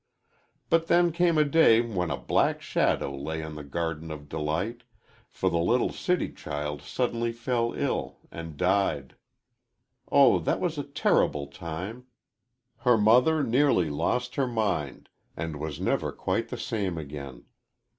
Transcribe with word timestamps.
"But 0.71 0.87
then 0.87 1.11
came 1.11 1.37
a 1.37 1.43
day 1.43 1.79
when 1.79 2.09
a 2.09 2.17
black 2.17 2.59
shadow 2.59 3.15
lay 3.15 3.43
on 3.43 3.53
the 3.53 3.63
Garden 3.63 4.09
of 4.09 4.27
Delight, 4.29 4.81
for 5.29 5.47
the 5.47 5.59
little 5.59 5.91
city 5.93 6.31
child 6.33 6.81
suddenly 6.81 7.31
fell 7.31 7.73
ill 7.73 8.17
and 8.31 8.57
died. 8.57 9.15
Oh, 10.11 10.39
that 10.39 10.59
was 10.59 10.79
a 10.79 10.83
terrible 10.83 11.45
time. 11.45 12.07
Her 12.77 12.97
mother 12.97 13.43
nearly 13.43 13.91
lost 13.91 14.33
her 14.37 14.47
mind, 14.47 15.07
and 15.37 15.59
was 15.59 15.79
never 15.79 16.11
quite 16.11 16.49
the 16.49 16.57
same 16.57 16.97
again. 16.97 17.45